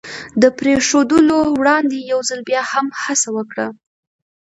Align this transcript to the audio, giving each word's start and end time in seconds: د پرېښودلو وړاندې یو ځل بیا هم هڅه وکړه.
د 0.41 0.43
پرېښودلو 0.59 1.37
وړاندې 1.59 1.97
یو 2.11 2.19
ځل 2.29 2.39
بیا 2.49 2.61
هم 2.71 2.87
هڅه 3.01 3.29
وکړه. 3.37 3.67